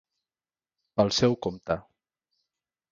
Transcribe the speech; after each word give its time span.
Pel 0.95 1.13
seu 1.19 1.39
compte. 1.49 1.81